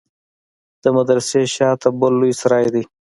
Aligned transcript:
د 0.83 0.85
مدرسې 0.97 1.41
شا 1.55 1.69
ته 1.81 1.87
بل 1.99 2.13
لوى 2.19 2.33
سراى 2.41 2.67
دى. 2.73 2.83